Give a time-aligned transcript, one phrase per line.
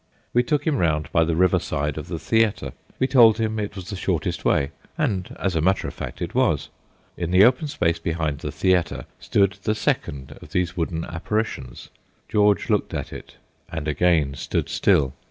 [0.33, 2.73] We took him round by the riverside of the theatre.
[2.97, 6.33] We told him it was the shortest way, and, as a matter of fact, it
[6.33, 6.69] was.
[7.17, 11.89] In the open space behind the theatre stood the second of these wooden apparitions.
[12.27, 13.35] George looked at it,
[13.71, 15.13] and again stood still.